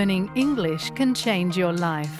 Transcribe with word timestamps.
learning 0.00 0.30
English 0.34 0.90
can 0.92 1.12
change 1.14 1.58
your 1.58 1.74
life. 1.74 2.16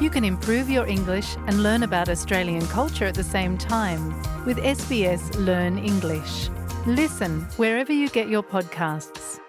You 0.00 0.08
can 0.10 0.24
improve 0.24 0.70
your 0.70 0.86
English 0.86 1.36
and 1.48 1.60
learn 1.60 1.82
about 1.82 2.08
Australian 2.08 2.64
culture 2.68 3.04
at 3.04 3.16
the 3.16 3.24
same 3.24 3.58
time 3.58 4.14
with 4.44 4.56
SBS 4.58 5.22
Learn 5.44 5.76
English. 5.76 6.48
Listen 6.86 7.40
wherever 7.56 7.92
you 7.92 8.08
get 8.10 8.28
your 8.28 8.44
podcasts. 8.44 9.40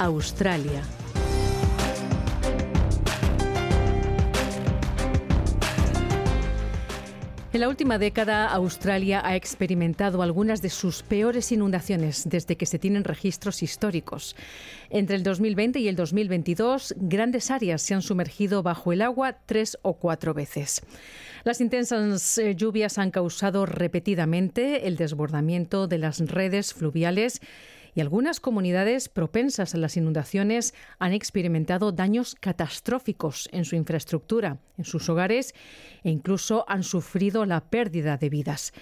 Australia. 0.00 0.99
En 7.60 7.64
la 7.64 7.68
última 7.68 7.98
década, 7.98 8.46
Australia 8.46 9.20
ha 9.22 9.36
experimentado 9.36 10.22
algunas 10.22 10.62
de 10.62 10.70
sus 10.70 11.02
peores 11.02 11.52
inundaciones 11.52 12.26
desde 12.26 12.56
que 12.56 12.64
se 12.64 12.78
tienen 12.78 13.04
registros 13.04 13.62
históricos. 13.62 14.34
Entre 14.88 15.14
el 15.14 15.22
2020 15.22 15.78
y 15.78 15.88
el 15.88 15.94
2022, 15.94 16.94
grandes 16.96 17.50
áreas 17.50 17.82
se 17.82 17.92
han 17.92 18.00
sumergido 18.00 18.62
bajo 18.62 18.94
el 18.94 19.02
agua 19.02 19.36
tres 19.44 19.76
o 19.82 19.92
cuatro 19.98 20.32
veces. 20.32 20.80
Las 21.44 21.60
intensas 21.60 22.38
eh, 22.38 22.54
lluvias 22.54 22.96
han 22.96 23.10
causado 23.10 23.66
repetidamente 23.66 24.86
el 24.86 24.96
desbordamiento 24.96 25.86
de 25.86 25.98
las 25.98 26.18
redes 26.20 26.72
fluviales 26.72 27.42
y 27.94 28.00
algunas 28.00 28.40
comunidades 28.40 29.08
propensas 29.08 29.74
a 29.74 29.78
las 29.78 29.96
inundaciones 29.96 30.74
han 30.98 31.12
experimentado 31.12 31.92
daños 31.92 32.36
catastróficos 32.38 33.48
en 33.52 33.64
su 33.64 33.76
infraestructura, 33.76 34.58
en 34.76 34.84
sus 34.84 35.08
hogares 35.08 35.54
e 36.02 36.10
incluso 36.10 36.64
han 36.68 36.82
sufrido 36.82 37.44
la 37.46 37.70
pérdida 37.70 38.16
de 38.16 38.28
vidas. 38.28 38.72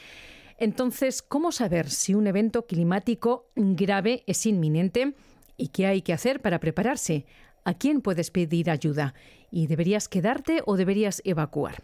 Entonces, 0.58 1.22
¿cómo 1.22 1.52
saber 1.52 1.88
si 1.88 2.14
un 2.14 2.26
evento 2.26 2.66
climático 2.66 3.50
grave 3.54 4.24
es 4.26 4.44
inminente 4.44 5.14
y 5.56 5.68
qué 5.68 5.86
hay 5.86 6.02
que 6.02 6.12
hacer 6.12 6.40
para 6.42 6.58
prepararse? 6.58 7.26
¿A 7.64 7.74
quién 7.74 8.00
puedes 8.00 8.30
pedir 8.30 8.70
ayuda? 8.70 9.14
¿Y 9.50 9.66
deberías 9.66 10.08
quedarte 10.08 10.62
o 10.66 10.76
deberías 10.76 11.22
evacuar? 11.24 11.82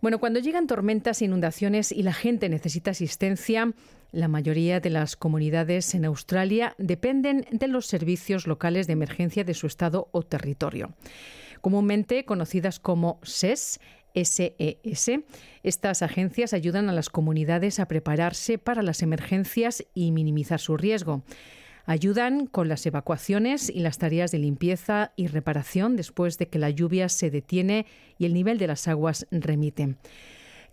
Bueno, 0.00 0.20
cuando 0.20 0.38
llegan 0.38 0.68
tormentas, 0.68 1.22
inundaciones 1.22 1.90
y 1.90 2.04
la 2.04 2.12
gente 2.12 2.48
necesita 2.48 2.92
asistencia, 2.92 3.72
la 4.12 4.28
mayoría 4.28 4.78
de 4.78 4.90
las 4.90 5.16
comunidades 5.16 5.92
en 5.94 6.04
Australia 6.04 6.74
dependen 6.78 7.46
de 7.50 7.66
los 7.66 7.86
servicios 7.86 8.46
locales 8.46 8.86
de 8.86 8.92
emergencia 8.92 9.42
de 9.42 9.54
su 9.54 9.66
estado 9.66 10.08
o 10.12 10.22
territorio. 10.22 10.94
Comúnmente 11.60 12.24
conocidas 12.24 12.78
como 12.78 13.18
SES, 13.24 13.80
SES. 14.14 15.10
Estas 15.64 16.02
agencias 16.02 16.52
ayudan 16.52 16.88
a 16.88 16.92
las 16.92 17.10
comunidades 17.10 17.80
a 17.80 17.88
prepararse 17.88 18.56
para 18.56 18.82
las 18.82 19.02
emergencias 19.02 19.84
y 19.94 20.12
minimizar 20.12 20.60
su 20.60 20.76
riesgo. 20.76 21.24
Ayudan 21.90 22.46
con 22.46 22.68
las 22.68 22.84
evacuaciones 22.84 23.70
y 23.70 23.80
las 23.80 23.96
tareas 23.96 24.30
de 24.30 24.36
limpieza 24.36 25.12
y 25.16 25.26
reparación 25.26 25.96
después 25.96 26.36
de 26.36 26.46
que 26.46 26.58
la 26.58 26.68
lluvia 26.68 27.08
se 27.08 27.30
detiene 27.30 27.86
y 28.18 28.26
el 28.26 28.34
nivel 28.34 28.58
de 28.58 28.66
las 28.66 28.88
aguas 28.88 29.26
remite. 29.30 29.94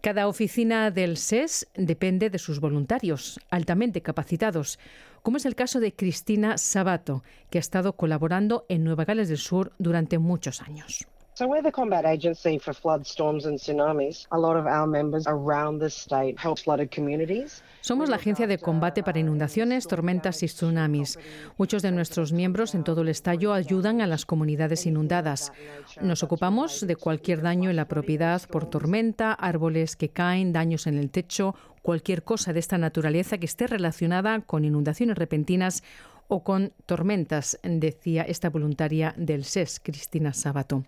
Cada 0.01 0.27
oficina 0.27 0.91
del 0.91 1.15
SES 1.15 1.67
depende 1.73 2.29
de 2.29 2.37
sus 2.37 2.59
voluntarios, 2.59 3.39
altamente 3.49 4.01
capacitados, 4.01 4.77
como 5.23 5.37
es 5.37 5.45
el 5.45 5.55
caso 5.55 5.79
de 5.79 5.95
Cristina 5.95 6.57
Sabato, 6.57 7.23
que 7.49 7.59
ha 7.59 7.61
estado 7.61 7.95
colaborando 7.95 8.65
en 8.67 8.83
Nueva 8.83 9.05
Gales 9.05 9.29
del 9.29 9.37
Sur 9.37 9.71
durante 9.79 10.19
muchos 10.19 10.61
años. 10.61 11.07
So 11.37 11.47
we're 11.47 11.61
the 11.61 11.69
combat 11.69 12.05
agency 12.05 12.57
for 12.57 12.73
flood, 12.73 13.05
storms 13.05 13.45
and 13.45 13.59
tsunamis. 13.59 14.25
A 14.31 14.39
lot 14.39 14.55
of 14.55 14.65
our 14.67 14.87
members 14.87 15.25
around 15.27 15.81
the 15.81 15.89
state 15.89 16.39
help 16.41 16.57
flooded 16.57 16.89
communities. 16.95 17.61
Somos 17.81 18.07
la 18.07 18.15
agencia 18.15 18.47
de 18.47 18.57
combate 18.57 19.03
para 19.03 19.19
inundaciones, 19.19 19.85
tormentas 19.85 20.43
y 20.43 20.45
tsunamis. 20.45 21.19
Muchos 21.57 21.81
de 21.81 21.91
nuestros 21.91 22.31
miembros 22.31 22.73
en 22.73 22.85
todo 22.85 23.01
el 23.01 23.09
estallo 23.09 23.51
ayudan 23.51 23.99
a 23.99 24.07
las 24.07 24.25
comunidades 24.25 24.85
inundadas. 24.85 25.51
Nos 25.99 26.23
ocupamos 26.23 26.87
de 26.87 26.95
cualquier 26.95 27.41
daño 27.41 27.69
en 27.69 27.75
la 27.75 27.89
propiedad 27.89 28.41
por 28.49 28.69
tormenta, 28.69 29.33
árboles 29.33 29.97
que 29.97 30.07
caen, 30.07 30.53
daños 30.53 30.87
en 30.87 30.97
el 30.97 31.09
techo, 31.09 31.53
cualquier 31.81 32.23
cosa 32.23 32.53
de 32.53 32.59
esta 32.59 32.77
naturaleza 32.77 33.37
que 33.39 33.45
esté 33.45 33.67
relacionada 33.67 34.39
con 34.39 34.63
inundaciones 34.63 35.17
repentinas 35.17 35.83
o 36.29 36.45
con 36.45 36.71
tormentas, 36.85 37.59
decía 37.61 38.23
esta 38.23 38.49
voluntaria 38.49 39.13
del 39.17 39.43
SES, 39.43 39.81
Cristina 39.83 40.31
Sabato. 40.31 40.85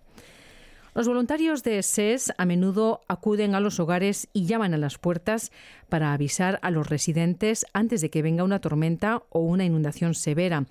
Los 0.98 1.06
voluntarios 1.06 1.62
de 1.62 1.80
SES 1.80 2.32
a 2.38 2.44
menudo 2.44 3.02
acuden 3.06 3.54
a 3.54 3.60
los 3.60 3.78
hogares 3.78 4.28
y 4.32 4.46
llaman 4.46 4.74
a 4.74 4.78
las 4.78 4.98
puertas 4.98 5.52
para 5.88 6.12
avisar 6.12 6.58
a 6.60 6.72
los 6.72 6.88
residentes 6.88 7.64
antes 7.72 8.00
de 8.00 8.10
que 8.10 8.20
venga 8.20 8.42
una 8.42 8.60
tormenta 8.60 9.22
o 9.30 9.38
una 9.38 9.64
inundación 9.64 10.14
severa. 10.14 10.66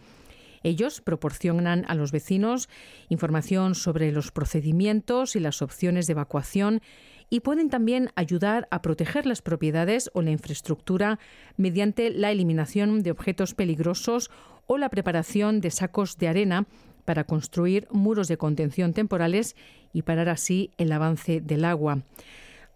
Ellos 0.63 0.99
proporcionan 0.99 1.85
a 1.87 1.95
los 1.95 2.11
vecinos 2.11 2.67
información 3.07 3.73
sobre 3.73 4.11
los 4.11 4.33
procedimientos 4.33 5.37
y 5.37 5.39
las 5.39 5.61
opciones 5.61 6.07
de 6.07 6.11
evacuación 6.11 6.81
y 7.29 7.39
pueden 7.39 7.69
también 7.69 8.09
ayudar 8.15 8.67
a 8.69 8.81
proteger 8.81 9.25
las 9.25 9.41
propiedades 9.41 10.11
o 10.13 10.21
la 10.21 10.31
infraestructura 10.31 11.19
mediante 11.55 12.09
la 12.09 12.31
eliminación 12.31 13.01
de 13.01 13.11
objetos 13.11 13.53
peligrosos 13.53 14.29
o 14.65 14.77
la 14.77 14.89
preparación 14.89 15.61
de 15.61 15.71
sacos 15.71 16.17
de 16.17 16.27
arena 16.27 16.67
para 17.07 17.23
construir 17.23 17.87
muros 17.89 18.27
de 18.27 18.37
contención 18.37 18.91
temporales 18.91 19.55
y 19.97 20.03
parar 20.03 20.29
así 20.29 20.69
el 20.77 20.91
avance 20.91 21.41
del 21.41 21.65
agua. 21.65 22.03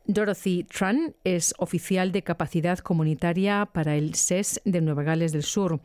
Dorothy 0.07 0.63
Tran 0.63 1.13
es 1.23 1.53
oficial 1.59 2.11
de 2.11 2.23
capacidad 2.23 2.79
comunitaria 2.79 3.69
para 3.71 3.95
el 3.95 4.15
SES 4.15 4.59
de 4.65 4.81
Nueva 4.81 5.03
Gales 5.03 5.31
del 5.31 5.43
Sur. 5.43 5.81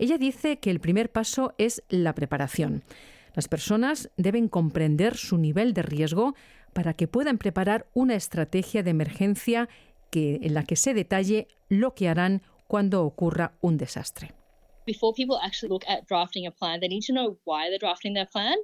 Ella 0.00 0.18
dice 0.18 0.58
que 0.58 0.72
el 0.72 0.80
primer 0.80 1.12
paso 1.12 1.54
es 1.56 1.84
la 1.88 2.16
preparación. 2.16 2.82
Las 3.34 3.46
personas 3.46 4.10
deben 4.16 4.48
comprender 4.48 5.16
su 5.16 5.38
nivel 5.38 5.72
de 5.72 5.82
riesgo 5.82 6.34
para 6.72 6.94
que 6.94 7.06
puedan 7.06 7.38
preparar 7.38 7.86
una 7.94 8.16
estrategia 8.16 8.82
de 8.82 8.90
emergencia 8.90 9.68
que, 10.10 10.40
en 10.42 10.52
la 10.52 10.64
que 10.64 10.74
se 10.74 10.94
detalle 10.94 11.46
lo 11.68 11.94
que 11.94 12.08
harán 12.08 12.42
cuando 12.66 13.04
ocurra 13.04 13.52
un 13.60 13.76
desastre. 13.76 14.32
Before 14.86 15.12
people 15.12 15.38
actually 15.42 15.70
look 15.70 15.84
at 15.88 16.06
drafting 16.06 16.46
a 16.46 16.50
plan, 16.50 16.80
they 16.80 16.88
need 16.88 17.04
to 17.06 17.12
know 17.12 17.38
why 17.44 17.68
they're 17.68 17.78
drafting 17.78 18.14
their 18.14 18.26
plan. 18.26 18.56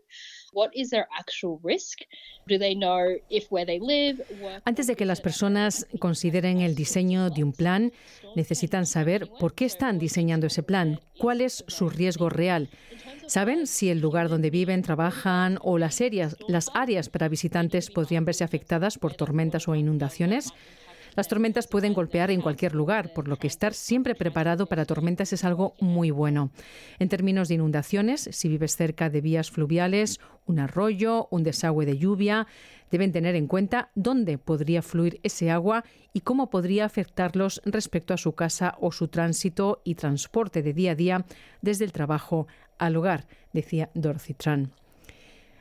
What 0.52 0.70
is 0.74 0.90
their 0.90 1.06
actual 1.18 1.60
risk? 1.62 1.98
Do 2.46 2.58
they 2.58 2.74
know 2.74 3.16
if 3.30 3.50
where 3.50 3.66
they 3.66 3.78
live, 3.78 4.22
Antes 4.64 4.86
de 4.86 4.96
que 4.96 5.04
las 5.04 5.20
personas 5.20 5.86
consideren 5.98 6.60
el 6.60 6.74
diseño 6.74 7.30
de 7.30 7.44
un 7.44 7.52
plan, 7.52 7.92
necesitan 8.34 8.86
saber 8.86 9.28
por 9.38 9.54
qué 9.54 9.66
están 9.66 9.98
diseñando 9.98 10.46
ese 10.46 10.62
plan, 10.62 11.00
cuál 11.18 11.40
es 11.40 11.64
su 11.68 11.90
riesgo 11.90 12.30
real. 12.30 12.70
¿Saben 13.26 13.66
si 13.66 13.90
el 13.90 14.00
lugar 14.00 14.28
donde 14.28 14.50
viven, 14.50 14.82
trabajan 14.82 15.58
o 15.62 15.76
las 15.76 16.00
áreas, 16.00 16.36
las 16.48 16.70
áreas 16.74 17.10
para 17.10 17.28
visitantes 17.28 17.90
podrían 17.90 18.24
verse 18.24 18.44
afectadas 18.44 18.96
por 18.96 19.14
tormentas 19.14 19.68
o 19.68 19.74
inundaciones? 19.74 20.54
Las 21.14 21.28
tormentas 21.28 21.66
pueden 21.66 21.94
golpear 21.94 22.30
en 22.30 22.40
cualquier 22.40 22.74
lugar, 22.74 23.12
por 23.12 23.28
lo 23.28 23.36
que 23.36 23.46
estar 23.46 23.74
siempre 23.74 24.14
preparado 24.14 24.66
para 24.66 24.84
tormentas 24.84 25.32
es 25.32 25.44
algo 25.44 25.74
muy 25.80 26.10
bueno. 26.10 26.50
En 26.98 27.08
términos 27.08 27.48
de 27.48 27.54
inundaciones, 27.54 28.28
si 28.32 28.48
vives 28.48 28.76
cerca 28.76 29.10
de 29.10 29.20
vías 29.20 29.50
fluviales, 29.50 30.20
un 30.46 30.58
arroyo, 30.58 31.28
un 31.30 31.42
desagüe 31.42 31.86
de 31.86 31.98
lluvia, 31.98 32.46
deben 32.90 33.12
tener 33.12 33.34
en 33.34 33.46
cuenta 33.46 33.90
dónde 33.94 34.38
podría 34.38 34.82
fluir 34.82 35.20
ese 35.22 35.50
agua 35.50 35.84
y 36.12 36.20
cómo 36.20 36.50
podría 36.50 36.84
afectarlos 36.84 37.60
respecto 37.64 38.14
a 38.14 38.18
su 38.18 38.32
casa 38.32 38.76
o 38.80 38.92
su 38.92 39.08
tránsito 39.08 39.82
y 39.84 39.94
transporte 39.94 40.62
de 40.62 40.72
día 40.72 40.92
a 40.92 40.94
día 40.94 41.24
desde 41.60 41.84
el 41.84 41.92
trabajo 41.92 42.46
al 42.78 42.96
hogar, 42.96 43.26
decía 43.52 43.90
Dorothy 43.94 44.34
Tran. 44.34 44.72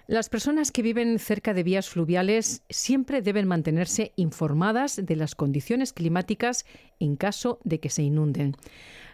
Las 0.09 0.29
personas 0.29 0.72
que 0.72 0.84
viven 0.84 1.19
cerca 1.19 1.53
de 1.53 1.63
vías 1.63 1.90
fluviales 1.90 2.63
siempre 2.69 3.22
deben 3.22 3.45
mantenerse 3.45 4.13
informadas 4.16 4.95
de 4.95 5.18
las 5.18 5.35
condiciones 5.35 5.92
climáticas 5.92 6.65
en 7.01 7.18
caso 7.18 7.59
de 7.65 7.81
que 7.81 7.89
se 7.89 8.04
inunden. 8.04 8.56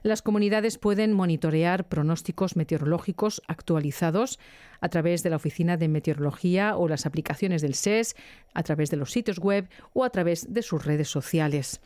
Las 0.04 0.22
comunidades 0.22 0.78
pueden 0.78 1.12
monitorear 1.12 1.88
pronósticos 1.88 2.56
meteorológicos 2.56 3.42
actualizados 3.48 4.38
a 4.81 4.90
través 4.90 5.24
de 5.24 5.31
la 5.31 5.38
Oficina 5.38 5.78
de 5.78 5.88
Meteorología 5.88 6.78
o 6.78 6.88
las 6.88 7.07
aplicaciones 7.07 7.63
del 7.63 7.74
SES, 7.74 8.16
a 8.54 8.62
través 8.62 8.92
de 8.92 8.98
los 8.98 9.12
sitios 9.12 9.39
web 9.39 9.69
o 9.94 10.04
a 10.04 10.12
través 10.12 10.54
de 10.54 10.62
sus 10.62 10.86
redes 10.86 11.07
sociales. 11.07 11.81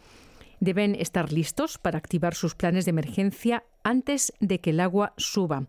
Deben 0.60 0.96
estar 0.96 1.32
listos 1.32 1.78
para 1.78 1.98
activar 1.98 2.36
sus 2.36 2.56
planes 2.56 2.84
de 2.84 2.90
emergencia 2.90 3.64
antes 3.84 4.34
de 4.42 4.60
que 4.60 4.72
el 4.72 4.82
agua 4.82 5.14
suba 5.16 5.68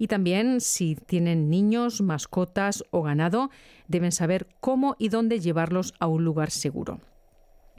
y 0.00 0.06
también 0.06 0.62
si 0.62 0.94
tienen 0.94 1.50
niños, 1.50 2.00
mascotas 2.00 2.82
o 2.90 3.02
ganado, 3.02 3.50
deben 3.86 4.12
saber 4.12 4.48
cómo 4.58 4.96
y 4.98 5.10
dónde 5.10 5.40
llevarlos 5.40 5.92
a 5.98 6.06
un 6.06 6.24
lugar 6.24 6.50
seguro. 6.50 7.00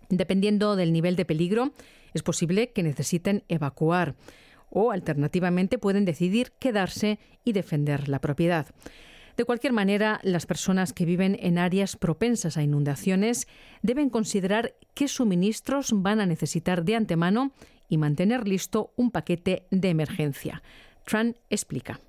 Dependiendo 0.08 0.76
del 0.76 0.94
nivel 0.94 1.16
de 1.16 1.26
peligro, 1.26 1.74
es 2.14 2.22
posible 2.22 2.74
que 2.74 2.84
necesiten 2.84 3.44
evacuar 3.48 4.14
o 4.70 4.92
alternativamente 4.92 5.80
pueden 5.80 6.06
decidir 6.06 6.52
quedarse 6.60 7.18
y 7.44 7.54
defender 7.54 8.08
la 8.08 8.22
propiedad. 8.22 8.68
De 9.36 9.44
cualquier 9.44 9.74
manera, 9.74 10.20
las 10.22 10.46
personas 10.46 10.94
que 10.94 11.06
viven 11.06 11.40
en 11.42 11.58
áreas 11.58 11.96
propensas 11.96 12.56
a 12.56 12.62
inundaciones 12.62 13.48
deben 13.82 14.12
considerar 14.12 14.76
qué 14.94 15.08
suministros 15.08 15.90
van 15.92 16.20
a 16.20 16.28
necesitar 16.28 16.86
de 16.86 16.98
antemano 16.98 17.52
y 17.90 17.98
mantener 17.98 18.48
listo 18.48 18.94
un 18.96 19.10
paquete 19.10 19.66
de 19.72 19.90
emergencia. 19.90 20.62
Tran 21.04 21.36
explica. 21.50 22.00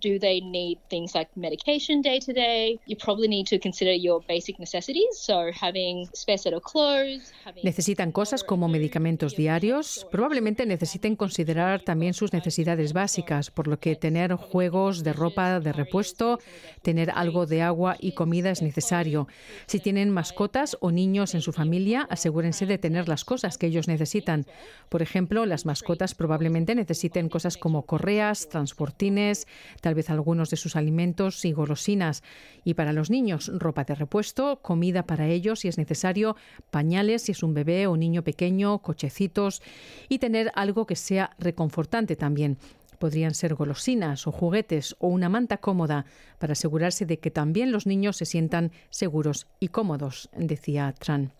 Do 0.00 0.18
they 0.18 0.40
need 0.40 0.78
things 0.88 1.14
like 1.14 1.30
medication 1.36 2.02
day 2.02 2.20
to 2.20 2.32
day? 2.32 2.78
You 2.86 2.96
probably 2.96 3.28
need 3.28 3.46
to 3.48 3.58
consider 3.58 3.92
your 3.92 4.22
basic 4.26 4.58
necessities, 4.58 5.18
so 5.18 5.50
having 5.52 6.08
spare 6.14 6.38
set 6.38 6.54
of 6.54 6.62
clothes, 6.62 7.32
Necesitan 7.62 8.12
cosas 8.12 8.44
como 8.44 8.68
medicamentos 8.68 9.36
diarios. 9.36 10.06
Probablemente 10.10 10.66
necesiten 10.66 11.16
considerar 11.16 11.82
también 11.82 12.14
sus 12.14 12.32
necesidades 12.32 12.92
básicas, 12.92 13.50
por 13.50 13.66
lo 13.66 13.78
que 13.78 13.96
tener 13.96 14.34
juegos 14.34 15.02
de 15.04 15.12
ropa 15.12 15.60
de 15.60 15.72
repuesto, 15.72 16.38
tener 16.82 17.10
algo 17.10 17.46
de 17.46 17.62
agua 17.62 17.96
y 17.98 18.12
comida 18.12 18.50
es 18.50 18.62
necesario. 18.62 19.28
Si 19.66 19.80
tienen 19.80 20.10
mascotas 20.10 20.76
o 20.80 20.90
niños 20.90 21.34
en 21.34 21.42
su 21.42 21.52
familia, 21.52 22.06
asegúrense 22.10 22.66
de 22.66 22.78
tener 22.78 23.08
las 23.08 23.24
cosas 23.24 23.58
que 23.58 23.66
ellos 23.66 23.88
necesitan. 23.88 24.46
Por 24.88 25.02
ejemplo, 25.02 25.46
las 25.46 25.66
mascotas 25.66 26.14
probablemente 26.14 26.74
necesiten 26.74 27.28
cosas 27.28 27.56
como 27.56 27.82
correas, 27.82 28.48
transportines, 28.48 29.46
tal 29.90 29.96
vez 29.96 30.08
algunos 30.08 30.50
de 30.50 30.56
sus 30.56 30.76
alimentos 30.76 31.44
y 31.44 31.50
golosinas. 31.50 32.22
Y 32.62 32.74
para 32.74 32.92
los 32.92 33.10
niños, 33.10 33.50
ropa 33.52 33.82
de 33.82 33.96
repuesto, 33.96 34.60
comida 34.62 35.02
para 35.02 35.26
ellos 35.26 35.58
si 35.58 35.68
es 35.68 35.78
necesario, 35.78 36.36
pañales 36.70 37.22
si 37.22 37.32
es 37.32 37.42
un 37.42 37.54
bebé 37.54 37.88
o 37.88 37.96
niño 37.96 38.22
pequeño, 38.22 38.82
cochecitos 38.82 39.62
y 40.08 40.20
tener 40.20 40.52
algo 40.54 40.86
que 40.86 40.94
sea 40.94 41.34
reconfortante 41.40 42.14
también. 42.14 42.56
Podrían 43.00 43.34
ser 43.34 43.56
golosinas 43.56 44.28
o 44.28 44.30
juguetes 44.30 44.94
o 45.00 45.08
una 45.08 45.28
manta 45.28 45.56
cómoda 45.56 46.04
para 46.38 46.52
asegurarse 46.52 47.04
de 47.04 47.18
que 47.18 47.32
también 47.32 47.72
los 47.72 47.84
niños 47.84 48.16
se 48.16 48.26
sientan 48.26 48.70
seguros 48.90 49.48
y 49.58 49.68
cómodos, 49.68 50.30
decía 50.36 50.94
Tran. 51.00 51.32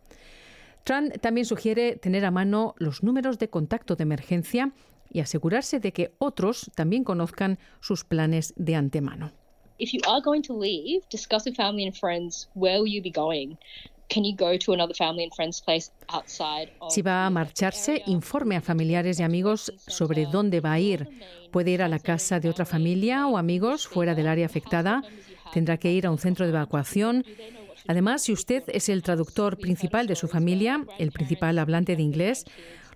Tran 0.83 1.11
también 1.21 1.45
sugiere 1.45 1.95
tener 1.95 2.25
a 2.25 2.33
mano 2.33 2.75
los 2.79 3.05
números 3.05 3.39
de 3.39 3.49
contacto 3.49 3.95
de 3.95 4.03
emergencia 4.03 4.73
y 5.11 5.21
asegurarse 5.21 5.81
de 5.81 5.93
que 5.93 6.15
otros 6.19 6.71
también 6.75 7.05
conozcan 7.05 7.59
sus 7.81 8.05
planes 8.05 8.55
de 8.57 8.77
antemano. 8.77 9.33
If 9.79 9.93
you 9.93 10.01
are 10.07 10.21
going 10.23 10.43
to 10.43 10.59
leave, 10.59 11.03
discuss 11.11 11.47
with 11.47 11.57
family 11.57 11.87
and 11.87 11.97
friends 11.97 12.49
where 12.55 12.81
will 12.81 12.93
you 12.93 13.03
be 13.03 13.11
going. 13.11 13.57
Si 16.89 17.03
va 17.03 17.27
a 17.27 17.31
marcharse, 17.31 18.03
informe 18.07 18.57
a 18.57 18.61
familiares 18.61 19.21
y 19.21 19.23
amigos 19.23 19.73
sobre 19.87 20.27
dónde 20.27 20.61
va 20.61 20.73
a 20.73 20.81
ir. 20.81 21.09
Puede 21.53 21.71
ir 21.71 21.83
a 21.83 21.89
la 21.89 22.01
casa 22.01 22.41
de 22.41 22.49
otra 22.49 22.65
familia 22.65 23.29
o 23.29 23.39
amigos 23.39 23.87
fuera 23.87 24.15
del 24.15 24.27
área 24.27 24.47
afectada. 24.47 25.03
Tendrá 25.53 25.77
que 25.77 25.93
ir 25.93 26.07
a 26.07 26.11
un 26.11 26.19
centro 26.19 26.45
de 26.45 26.51
evacuación. 26.51 27.25
Además, 27.87 28.23
si 28.23 28.33
usted 28.33 28.65
es 28.69 28.89
el 28.89 29.03
traductor 29.03 29.59
principal 29.59 30.07
de 30.07 30.17
su 30.17 30.27
familia, 30.27 30.85
el 30.99 31.13
principal 31.13 31.59
hablante 31.59 31.95
de 31.95 32.03
inglés, 32.03 32.45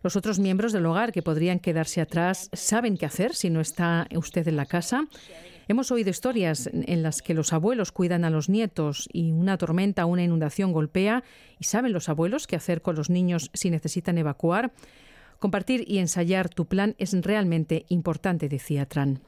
los 0.05 0.17
otros 0.17 0.39
miembros 0.39 0.75
del 0.75 0.85
hogar 0.85 1.13
que 1.13 1.23
podrían 1.23 1.59
quedarse 1.59 2.03
atrás 2.03 2.51
saben 2.53 2.99
qué 2.99 3.07
hacer 3.07 3.35
si 3.35 3.49
no 3.49 3.63
está 3.63 4.07
usted 4.15 4.47
en 4.47 4.57
la 4.57 4.67
casa. 4.67 5.07
Hemos 5.67 5.91
oído 5.91 6.11
historias 6.11 6.69
en 6.71 7.03
las 7.03 7.23
que 7.23 7.33
los 7.33 7.55
abuelos 7.55 7.91
cuidan 7.91 8.27
a 8.27 8.31
los 8.31 8.51
nietos 8.51 9.09
y 9.15 9.33
una 9.33 9.57
tormenta 9.57 10.05
o 10.05 10.09
una 10.09 10.23
inundación 10.23 10.73
golpea 10.73 11.25
y 11.59 11.65
saben 11.65 11.95
los 11.95 12.11
abuelos 12.11 12.47
qué 12.47 12.55
hacer 12.55 12.83
con 12.83 12.97
los 12.97 13.09
niños 13.09 13.51
si 13.55 13.71
necesitan 13.71 14.19
evacuar. 14.19 14.75
Compartir 15.39 15.85
y 15.89 15.97
ensayar 15.99 16.51
tu 16.51 16.67
plan 16.67 16.95
es 16.99 17.19
realmente 17.23 17.87
importante, 17.89 18.51
decía 18.51 18.85
Tran. 18.85 19.23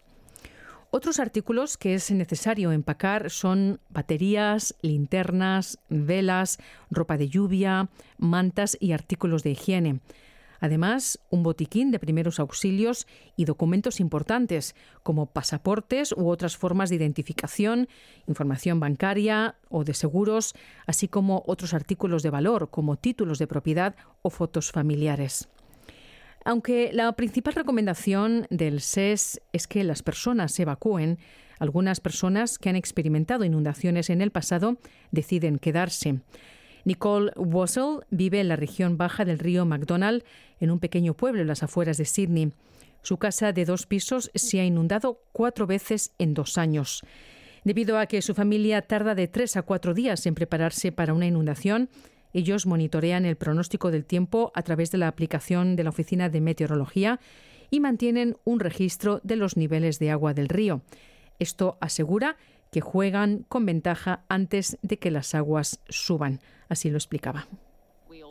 Otros 0.90 1.20
artículos 1.20 1.78
que 1.78 1.94
es 1.94 2.10
necesario 2.10 2.70
empacar 2.70 3.30
son 3.30 3.80
baterías, 3.88 4.74
linternas, 4.82 5.78
velas, 5.88 6.58
ropa 6.90 7.16
de 7.16 7.30
lluvia, 7.30 7.88
mantas 8.18 8.76
y 8.78 8.92
artículos 8.92 9.42
de 9.42 9.52
higiene. 9.52 10.00
Además, 10.60 11.18
un 11.30 11.42
botiquín 11.42 11.90
de 11.90 11.98
primeros 11.98 12.40
auxilios 12.40 13.06
y 13.36 13.44
documentos 13.44 14.00
importantes 14.00 14.74
como 15.02 15.26
pasaportes 15.26 16.12
u 16.12 16.28
otras 16.28 16.56
formas 16.56 16.90
de 16.90 16.96
identificación, 16.96 17.88
información 18.26 18.80
bancaria 18.80 19.56
o 19.68 19.84
de 19.84 19.94
seguros, 19.94 20.54
así 20.86 21.08
como 21.08 21.42
otros 21.46 21.74
artículos 21.74 22.22
de 22.22 22.30
valor 22.30 22.70
como 22.70 22.96
títulos 22.96 23.38
de 23.38 23.46
propiedad 23.46 23.96
o 24.22 24.30
fotos 24.30 24.72
familiares. 24.72 25.48
Aunque 26.44 26.90
la 26.92 27.12
principal 27.14 27.54
recomendación 27.54 28.46
del 28.50 28.80
SES 28.80 29.40
es 29.52 29.66
que 29.66 29.82
las 29.82 30.04
personas 30.04 30.52
se 30.52 30.62
evacúen, 30.62 31.18
algunas 31.58 32.00
personas 32.00 32.58
que 32.58 32.68
han 32.68 32.76
experimentado 32.76 33.44
inundaciones 33.44 34.10
en 34.10 34.20
el 34.20 34.30
pasado 34.30 34.76
deciden 35.10 35.58
quedarse. 35.58 36.20
Nicole 36.86 37.32
Wassell 37.34 38.06
vive 38.10 38.38
en 38.38 38.46
la 38.46 38.54
región 38.54 38.96
baja 38.96 39.24
del 39.24 39.40
río 39.40 39.66
McDonald, 39.66 40.22
en 40.60 40.70
un 40.70 40.78
pequeño 40.78 41.14
pueblo 41.14 41.42
en 41.42 41.48
las 41.48 41.64
afueras 41.64 41.98
de 41.98 42.04
Sydney. 42.04 42.52
Su 43.02 43.18
casa 43.18 43.52
de 43.52 43.64
dos 43.64 43.86
pisos 43.86 44.30
se 44.34 44.60
ha 44.60 44.64
inundado 44.64 45.20
cuatro 45.32 45.66
veces 45.66 46.12
en 46.18 46.32
dos 46.32 46.58
años. 46.58 47.02
Debido 47.64 47.98
a 47.98 48.06
que 48.06 48.22
su 48.22 48.34
familia 48.34 48.82
tarda 48.82 49.16
de 49.16 49.26
tres 49.26 49.56
a 49.56 49.62
cuatro 49.62 49.94
días 49.94 50.26
en 50.26 50.36
prepararse 50.36 50.92
para 50.92 51.12
una 51.12 51.26
inundación, 51.26 51.90
ellos 52.32 52.66
monitorean 52.66 53.24
el 53.24 53.36
pronóstico 53.36 53.90
del 53.90 54.04
tiempo 54.04 54.52
a 54.54 54.62
través 54.62 54.92
de 54.92 54.98
la 54.98 55.08
aplicación 55.08 55.74
de 55.74 55.82
la 55.82 55.90
Oficina 55.90 56.28
de 56.28 56.40
Meteorología 56.40 57.18
y 57.68 57.80
mantienen 57.80 58.36
un 58.44 58.60
registro 58.60 59.20
de 59.24 59.34
los 59.34 59.56
niveles 59.56 59.98
de 59.98 60.12
agua 60.12 60.34
del 60.34 60.48
río. 60.48 60.82
Esto 61.40 61.78
asegura 61.80 62.36
que 62.76 62.82
juegan 62.82 63.46
con 63.48 63.64
ventaja 63.64 64.20
antes 64.28 64.76
de 64.82 64.98
que 64.98 65.10
las 65.10 65.34
aguas 65.34 65.80
suban. 65.88 66.40
Así 66.68 66.90
lo 66.90 66.98
explicaba. 66.98 67.46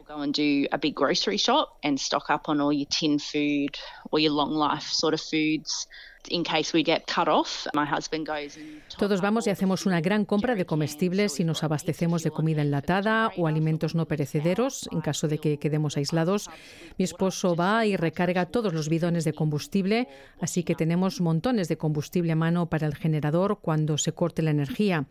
Go 0.07 0.21
and 0.21 0.31
do 0.35 0.67
a 0.71 0.77
big 0.77 0.93
grocery 0.93 1.37
shop 1.37 1.79
and 1.81 1.99
stock 1.99 2.29
up 2.29 2.47
on 2.47 2.61
all 2.61 2.71
your 2.71 2.85
tin 2.87 3.17
food 3.17 3.75
or 4.11 4.19
your 4.19 4.33
long 4.33 4.51
life 4.51 4.83
sort 4.83 5.15
of 5.15 5.21
foods. 5.21 5.87
In 6.29 6.43
case 6.43 6.73
we 6.73 6.83
get 6.83 7.05
cut 7.07 7.27
off, 7.27 7.65
my 7.73 7.85
husband 7.85 8.27
goes 8.27 8.55
and 8.55 8.81
top 8.87 8.99
Todos 8.99 9.21
vamos 9.21 9.47
y 9.47 9.49
hacemos 9.49 9.87
una 9.87 10.01
gran 10.01 10.25
compra 10.25 10.55
de 10.55 10.65
comestibles 10.65 11.39
y 11.39 11.43
nos 11.43 11.63
abastecemos 11.63 12.23
de 12.23 12.29
comida 12.29 12.61
enlatada 12.61 13.31
o 13.35 13.47
alimentos 13.47 13.95
no 13.95 14.05
perecederos 14.05 14.87
en 14.91 15.01
caso 15.01 15.27
de 15.27 15.39
que 15.39 15.57
quedemos 15.57 15.97
aislados. 15.97 16.49
Mi 16.97 17.05
esposo 17.05 17.55
va 17.55 17.85
y 17.87 17.95
recarga 17.95 18.45
todos 18.45 18.73
los 18.73 18.89
bidones 18.89 19.23
de 19.23 19.33
combustible, 19.33 20.07
así 20.39 20.63
que 20.63 20.75
tenemos 20.75 21.19
montones 21.19 21.67
de 21.67 21.77
combustible 21.77 22.31
a 22.31 22.35
mano 22.35 22.67
para 22.67 22.85
el 22.85 22.95
generador 22.95 23.59
cuando 23.59 23.97
se 23.97 24.13
corte 24.13 24.43
la 24.43 24.51
energía. 24.51 25.05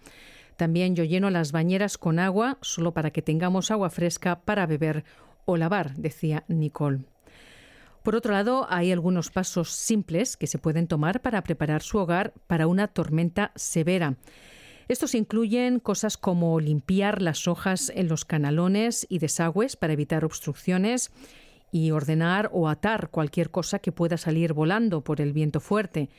También 0.56 0.94
yo 0.94 1.04
lleno 1.04 1.30
las 1.30 1.52
bañeras 1.52 1.98
con 1.98 2.18
agua 2.18 2.58
solo 2.62 2.92
para 2.94 3.10
que 3.10 3.22
tengamos 3.22 3.70
agua 3.70 3.90
fresca 3.90 4.40
para 4.40 4.66
beber 4.66 5.04
o 5.44 5.56
lavar, 5.56 5.94
decía 5.94 6.44
Nicole. 6.48 7.04
Por 8.02 8.14
otro 8.14 8.32
lado, 8.32 8.66
hay 8.68 8.92
algunos 8.92 9.30
pasos 9.30 9.70
simples 9.70 10.36
que 10.36 10.46
se 10.46 10.58
pueden 10.58 10.86
tomar 10.86 11.22
para 11.22 11.42
preparar 11.42 11.82
su 11.82 11.98
hogar 11.98 12.34
para 12.46 12.66
una 12.66 12.86
tormenta 12.86 13.50
severa. 13.54 14.16
Estos 14.88 15.14
incluyen 15.14 15.80
cosas 15.80 16.18
como 16.18 16.60
limpiar 16.60 17.22
las 17.22 17.48
hojas 17.48 17.90
en 17.94 18.08
los 18.08 18.26
canalones 18.26 19.06
y 19.08 19.20
desagües 19.20 19.76
para 19.76 19.94
evitar 19.94 20.24
obstrucciones 20.24 21.10
y 21.72 21.90
ordenar 21.92 22.50
o 22.52 22.68
atar 22.68 23.08
cualquier 23.08 23.50
cosa 23.50 23.78
que 23.78 23.90
pueda 23.90 24.18
salir 24.18 24.52
volando 24.52 25.00
por 25.00 25.22
el 25.22 25.32
viento 25.32 25.60
fuerte. 25.60 26.10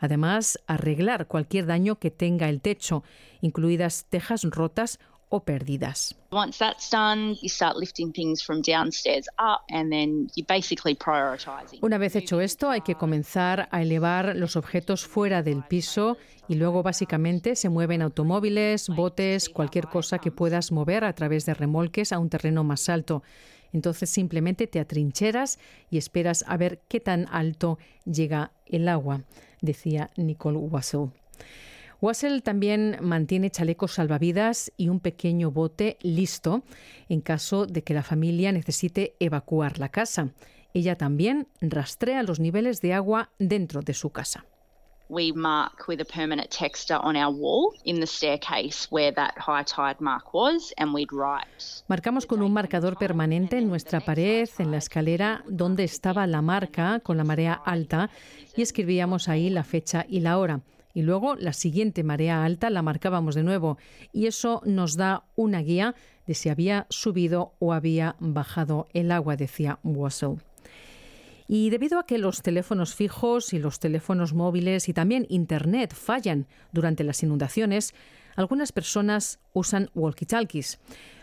Además, 0.00 0.58
arreglar 0.66 1.26
cualquier 1.26 1.66
daño 1.66 1.98
que 1.98 2.10
tenga 2.10 2.48
el 2.48 2.60
techo, 2.60 3.04
incluidas 3.40 4.06
tejas 4.08 4.42
rotas 4.44 4.98
o 5.28 5.40
perdidas. 5.40 6.14
Once 6.30 6.58
that's 6.58 6.90
done, 6.90 7.34
you 7.42 7.48
start 7.48 7.76
lifting 7.76 8.12
things 8.12 8.42
from 8.42 8.62
downstairs 8.62 9.26
up 9.38 9.62
and 9.70 9.90
then 9.90 10.28
you're 10.36 10.46
basically 10.46 10.94
prioritising. 10.94 11.80
Una 11.82 11.98
vez 11.98 12.14
hecho 12.14 12.40
esto, 12.40 12.70
hay 12.70 12.82
que 12.82 12.94
comenzar 12.94 13.68
a 13.72 13.82
elevar 13.82 14.36
los 14.36 14.56
objetos 14.56 15.06
fuera 15.06 15.42
del 15.42 15.64
piso 15.64 16.18
y 16.48 16.54
luego 16.54 16.82
básicamente 16.82 17.56
se 17.56 17.68
mueven 17.68 18.02
automóviles, 18.02 18.88
botes, 18.88 19.48
cualquier 19.48 19.88
cosa 19.88 20.18
que 20.18 20.30
puedas 20.30 20.70
mover 20.70 21.04
a 21.04 21.14
través 21.14 21.46
de 21.46 21.54
remolques 21.54 22.12
a 22.12 22.18
un 22.18 22.28
terreno 22.28 22.62
más 22.62 22.88
alto. 22.88 23.22
Entonces 23.74 24.08
simplemente 24.08 24.66
te 24.68 24.80
atrincheras 24.80 25.58
y 25.90 25.98
esperas 25.98 26.44
a 26.46 26.56
ver 26.56 26.80
qué 26.88 27.00
tan 27.00 27.26
alto 27.30 27.78
llega 28.06 28.52
el 28.64 28.88
agua, 28.88 29.24
decía 29.60 30.10
Nicole 30.16 30.58
Wassell. 30.58 31.10
Wassell 32.00 32.42
también 32.42 32.96
mantiene 33.00 33.50
chalecos 33.50 33.94
salvavidas 33.94 34.72
y 34.76 34.88
un 34.88 35.00
pequeño 35.00 35.50
bote 35.50 35.98
listo 36.02 36.62
en 37.08 37.20
caso 37.20 37.66
de 37.66 37.82
que 37.82 37.94
la 37.94 38.02
familia 38.02 38.52
necesite 38.52 39.16
evacuar 39.18 39.78
la 39.78 39.88
casa. 39.88 40.30
Ella 40.72 40.96
también 40.96 41.48
rastrea 41.60 42.22
los 42.22 42.40
niveles 42.40 42.80
de 42.80 42.94
agua 42.94 43.32
dentro 43.38 43.80
de 43.82 43.94
su 43.94 44.10
casa. 44.10 44.46
We 45.08 45.32
mark 45.32 45.86
with 45.86 46.00
a 46.00 46.04
permanent 46.04 46.50
texter 46.50 46.98
on 47.02 47.16
our 47.16 47.30
wall 47.30 47.74
in 47.84 48.00
the 48.00 48.06
staircase 48.06 48.86
where 48.90 49.12
that 49.12 49.34
high 49.36 49.64
tide 49.64 50.00
mark 50.00 50.32
was 50.32 50.72
and 50.78 50.94
we'd 50.94 51.12
write 51.12 51.46
Marcamos 51.88 52.26
con 52.26 52.42
un 52.42 52.52
marcador 52.52 52.96
permanente 52.96 53.58
en 53.58 53.68
nuestra 53.68 54.00
pared, 54.00 54.48
en 54.58 54.70
la 54.70 54.78
escalera, 54.78 55.44
donde 55.46 55.84
estaba 55.84 56.26
la 56.26 56.40
marca 56.40 57.00
con 57.00 57.16
la 57.16 57.24
marea 57.24 57.52
alta 57.52 58.08
y 58.56 58.62
escribíamos 58.62 59.28
ahí 59.28 59.50
la 59.50 59.62
fecha 59.62 60.06
y 60.08 60.20
la 60.20 60.38
hora. 60.38 60.60
y 60.94 61.02
luego 61.02 61.34
la 61.34 61.52
siguiente 61.52 62.04
marea 62.04 62.44
alta 62.44 62.70
la 62.70 62.80
marcábamos 62.80 63.34
de 63.34 63.42
nuevo 63.42 63.76
y 64.12 64.26
eso 64.26 64.62
nos 64.64 64.96
da 64.96 65.24
una 65.34 65.60
guía 65.60 65.94
de 66.26 66.34
si 66.34 66.48
había 66.48 66.86
subido 66.88 67.52
o 67.58 67.72
había 67.72 68.16
bajado 68.20 68.86
el 68.94 69.10
agua, 69.10 69.36
decía 69.36 69.78
Wassel. 69.82 70.38
Y 71.46 71.70
debido 71.70 71.98
a 71.98 72.06
que 72.06 72.18
los 72.18 72.42
teléfonos 72.42 72.94
fijos 72.94 73.52
y 73.52 73.58
los 73.58 73.78
teléfonos 73.78 74.32
móviles 74.32 74.88
y 74.88 74.94
también 74.94 75.26
Internet 75.28 75.94
fallan 75.94 76.46
durante 76.72 77.04
las 77.04 77.22
inundaciones, 77.22 77.94
algunas 78.36 78.72
personas 78.72 79.40
usan 79.52 79.90
walkie-talkies, 79.94 80.78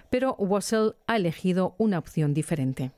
pero 0.09 0.35
Wassel 0.35 0.95
ha 1.07 1.15
elegido 1.15 1.75
una 1.77 1.97
opción 1.97 2.33
diferente. 2.33 2.91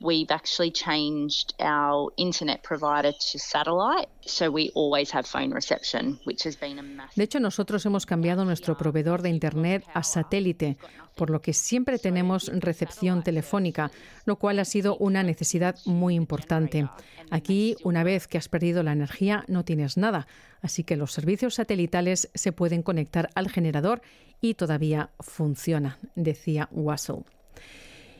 We've 0.00 0.30
actually 0.30 0.70
changed 0.70 1.54
our 1.60 2.10
internet 2.16 2.62
provider 2.62 3.12
to 3.12 3.38
satellite, 3.38 4.08
so 4.20 4.50
we 4.50 4.70
always 4.74 5.10
have 5.12 5.26
phone 5.26 5.52
reception, 5.52 6.18
which 6.24 6.44
has 6.44 6.56
been 6.56 6.78
a 6.78 6.82
massive. 6.82 7.16
De 7.16 7.24
hecho, 7.24 7.40
nosotros 7.40 7.84
hemos 7.86 8.06
cambiado 8.06 8.44
nuestro 8.44 8.76
proveedor 8.76 9.22
de 9.22 9.30
internet 9.30 9.84
a 9.94 10.02
satélite, 10.02 10.76
por 11.14 11.30
lo 11.30 11.40
que 11.40 11.52
siempre 11.52 11.98
tenemos 11.98 12.50
recepción 12.52 13.22
telefónica, 13.22 13.90
lo 14.26 14.36
cual 14.36 14.58
ha 14.58 14.64
sido 14.64 14.96
una 14.98 15.22
necesidad 15.22 15.76
muy 15.86 16.14
importante. 16.14 16.88
Aquí, 17.30 17.76
una 17.82 18.04
vez 18.04 18.28
que 18.28 18.38
has 18.38 18.48
perdido 18.48 18.82
la 18.82 18.92
energía, 18.92 19.44
no 19.48 19.64
tienes 19.64 19.96
nada, 19.96 20.26
así 20.60 20.84
que 20.84 20.96
los 20.96 21.12
servicios 21.12 21.54
satelitales 21.54 22.30
se 22.34 22.52
pueden 22.52 22.82
conectar 22.82 23.30
al 23.34 23.48
generador 23.48 24.02
y 24.40 24.54
todavía 24.54 25.10
funciona, 25.20 25.98
decía 26.14 26.68
Wassel. 26.70 27.24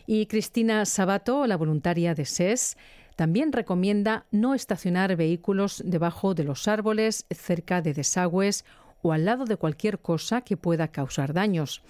Y 0.07 0.27
Cristina 0.27 0.85
Sabato, 0.85 1.47
la 1.47 1.57
voluntaria 1.57 2.15
de 2.15 2.25
SES, 2.25 2.77
también 3.17 3.53
recomienda 3.53 4.27
no 4.31 4.55
estacionar 4.55 5.17
vehículos 5.17 5.83
debajo 5.85 6.35
de 6.35 6.45
los 6.45 6.69
árboles, 6.69 7.27
cerca 7.31 7.83
de 7.83 7.95
desagües 7.95 8.65
o 9.03 9.13
al 9.13 9.25
lado 9.25 9.45
de 9.47 9.57
cualquier 9.57 9.99
cosa 9.99 10.43
que 10.43 10.57
pueda 10.57 10.89
causar 10.89 11.33
daños. 11.33 11.83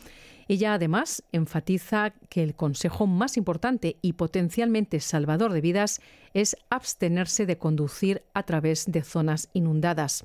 Ella 0.49 0.75
además 0.75 1.25
enfatiza 1.33 2.15
que 2.29 2.43
el 2.43 2.55
consejo 2.55 3.09
más 3.09 3.37
importante 3.37 3.97
y 4.01 4.13
potencialmente 4.13 5.01
salvador 5.01 5.53
de 5.53 5.61
vidas 5.61 6.01
es 6.35 6.57
abstenerse 6.71 7.47
de 7.47 7.59
conducir 7.59 8.23
a 8.33 8.45
través 8.45 8.85
de 8.87 9.03
zonas 9.03 9.49
inundadas. 9.53 10.25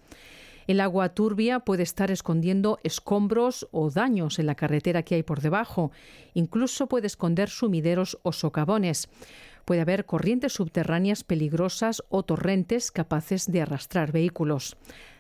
El 0.68 0.80
agua 0.80 1.10
turbia 1.10 1.60
puede 1.60 1.84
estar 1.84 2.12
escondiendo 2.12 2.80
escombros 2.84 3.68
o 3.72 3.89
daños 3.89 4.39
en 4.39 4.46
la 4.46 4.56
carretera 4.56 5.03
que 5.03 5.15
hay 5.15 5.24
por 5.24 5.41
debajo. 5.41 5.91
Incluso 6.34 6.88
puede 6.88 7.08
esconder 7.08 7.50
sumideros 7.50 8.20
o 8.24 8.32
socavones. 8.32 9.10
Puede 9.65 9.82
haber 9.82 10.06
corrientes 10.06 10.53
subterráneas 10.53 11.24
peligrosas 11.24 12.03
o 12.10 12.24
torrentes 12.24 12.91
capaces 12.91 13.51
de 13.51 13.62
arrastrar 13.62 14.12
vehículos. 14.12 14.77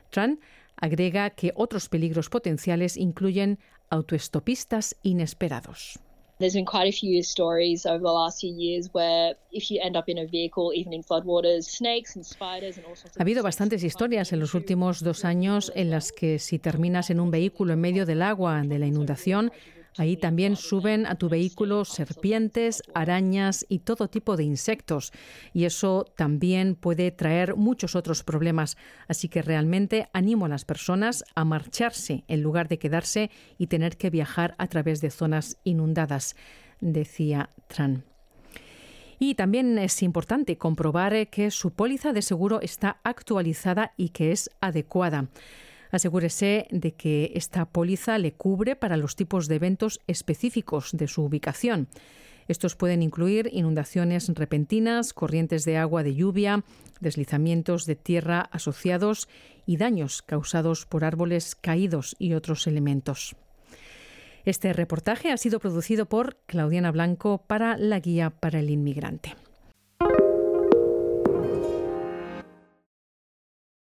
Tran 0.09 0.39
agrega 0.75 1.29
que 1.31 1.53
otros 1.55 1.89
peligros 1.89 2.29
potenciales 2.29 2.97
incluyen 2.97 3.59
autoestopistas 3.89 4.95
inesperados. 5.03 5.99
There's 6.41 6.55
been 6.55 6.65
quite 6.65 6.87
a 6.87 6.91
few 6.91 7.21
stories 7.21 7.85
over 7.85 7.99
the 7.99 8.11
last 8.11 8.41
few 8.41 8.51
years 8.51 8.89
where 8.93 9.35
if 9.51 9.69
you 9.69 9.79
end 9.79 9.95
up 9.95 10.09
in 10.09 10.17
a 10.17 10.25
vehicle, 10.25 10.71
even 10.73 10.91
in 10.91 11.03
floodwaters, 11.03 11.65
snakes 11.65 12.15
and 12.15 12.25
spiders 12.25 12.77
and 12.77 12.85
all 12.87 12.95
sorts 12.95 13.15
of 13.15 13.19
Ha 13.19 13.23
habido 13.23 13.43
bastantes 13.43 13.83
historias 13.83 14.33
en 14.33 14.39
los 14.39 14.55
últimos 14.55 15.03
dos 15.03 15.23
años 15.23 15.71
en 15.75 15.91
las 15.91 16.11
que 16.11 16.39
si 16.39 16.57
terminas 16.57 17.11
en 17.11 17.19
un 17.19 17.29
vehículo 17.29 17.73
en 17.73 17.81
medio 17.81 18.07
del 18.07 18.23
agua 18.23 18.63
de 18.63 18.79
la 18.79 18.87
inundación, 18.87 19.51
Ahí 19.97 20.15
también 20.15 20.55
suben 20.55 21.05
a 21.05 21.15
tu 21.15 21.27
vehículo 21.27 21.83
serpientes, 21.83 22.81
arañas 22.93 23.65
y 23.67 23.79
todo 23.79 24.07
tipo 24.07 24.37
de 24.37 24.43
insectos. 24.43 25.11
Y 25.53 25.65
eso 25.65 26.05
también 26.15 26.75
puede 26.75 27.11
traer 27.11 27.55
muchos 27.55 27.95
otros 27.95 28.23
problemas. 28.23 28.77
Así 29.07 29.27
que 29.27 29.41
realmente 29.41 30.07
animo 30.13 30.45
a 30.45 30.49
las 30.49 30.63
personas 30.63 31.25
a 31.35 31.43
marcharse 31.43 32.23
en 32.27 32.41
lugar 32.41 32.69
de 32.69 32.79
quedarse 32.79 33.31
y 33.57 33.67
tener 33.67 33.97
que 33.97 34.09
viajar 34.09 34.55
a 34.57 34.67
través 34.67 35.01
de 35.01 35.11
zonas 35.11 35.57
inundadas, 35.63 36.35
decía 36.79 37.49
Tran. 37.67 38.05
Y 39.19 39.35
también 39.35 39.77
es 39.77 40.01
importante 40.01 40.57
comprobar 40.57 41.27
que 41.27 41.51
su 41.51 41.73
póliza 41.73 42.11
de 42.11 42.23
seguro 42.23 42.59
está 42.61 43.01
actualizada 43.03 43.93
y 43.95 44.09
que 44.09 44.31
es 44.31 44.49
adecuada. 44.61 45.27
Asegúrese 45.91 46.67
de 46.71 46.93
que 46.93 47.31
esta 47.35 47.65
póliza 47.65 48.17
le 48.17 48.33
cubre 48.33 48.75
para 48.75 48.97
los 48.97 49.15
tipos 49.15 49.47
de 49.47 49.55
eventos 49.55 49.99
específicos 50.07 50.91
de 50.93 51.07
su 51.07 51.23
ubicación. 51.23 51.87
Estos 52.47 52.75
pueden 52.75 53.01
incluir 53.01 53.49
inundaciones 53.51 54.27
repentinas, 54.29 55.13
corrientes 55.13 55.63
de 55.63 55.77
agua 55.77 56.03
de 56.03 56.15
lluvia, 56.15 56.63
deslizamientos 56.99 57.85
de 57.85 57.95
tierra 57.95 58.49
asociados 58.51 59.27
y 59.65 59.77
daños 59.77 60.21
causados 60.21 60.85
por 60.85 61.03
árboles 61.03 61.55
caídos 61.55 62.15
y 62.19 62.33
otros 62.33 62.67
elementos. 62.67 63.35
Este 64.43 64.73
reportaje 64.73 65.31
ha 65.31 65.37
sido 65.37 65.59
producido 65.59 66.07
por 66.07 66.37
Claudiana 66.47 66.91
Blanco 66.91 67.43
para 67.45 67.77
la 67.77 67.99
Guía 67.99 68.31
para 68.31 68.59
el 68.59 68.69
Inmigrante. 68.71 69.35